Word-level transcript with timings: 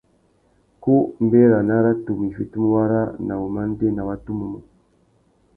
Ku 0.81 0.95
mbérana 1.25 1.75
râ 1.83 1.91
tumu 2.03 2.23
i 2.29 2.31
fitimú 2.37 2.67
wara 2.75 3.01
na 3.25 3.33
wumandēna 3.41 4.01
wa 4.07 4.15
tumu 4.25 4.45
mô. 4.51 4.59